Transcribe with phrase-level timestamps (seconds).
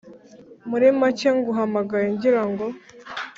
[0.69, 2.65] murimake nguhamagaye ngira ngo